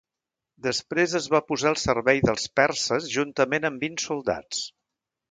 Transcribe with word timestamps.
Després 0.67 1.11
es 1.17 1.25
va 1.33 1.41
posar 1.49 1.67
al 1.71 1.77
servei 1.81 2.21
dels 2.29 2.47
perses 2.59 3.09
juntament 3.17 3.69
amb 3.71 3.85
vint 3.89 3.99
soldats. 4.05 4.63